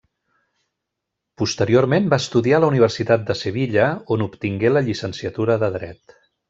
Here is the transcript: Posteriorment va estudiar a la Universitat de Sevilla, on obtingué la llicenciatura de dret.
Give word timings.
Posteriorment 1.41 2.09
va 2.15 2.19
estudiar 2.25 2.57
a 2.61 2.65
la 2.65 2.71
Universitat 2.73 3.29
de 3.31 3.39
Sevilla, 3.45 3.87
on 4.17 4.29
obtingué 4.31 4.77
la 4.77 4.87
llicenciatura 4.91 5.65
de 5.65 5.75
dret. 5.81 6.23